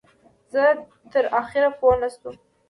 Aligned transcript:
زه 0.53 0.63
تر 1.11 1.25
اخره 1.41 1.69
پوی 1.79 1.95
نشوم. 2.01 2.35